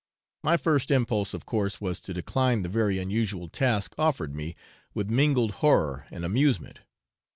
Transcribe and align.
My 0.41 0.57
first 0.57 0.89
impulse 0.89 1.35
of 1.35 1.45
course 1.45 1.79
was 1.79 1.99
to 2.01 2.11
decline 2.15 2.63
the 2.63 2.69
very 2.69 2.97
unusual 2.97 3.49
task 3.49 3.93
offered 3.99 4.35
me 4.35 4.55
with 4.95 5.11
mingled 5.11 5.51
horror 5.61 6.07
and 6.09 6.25
amusement. 6.25 6.79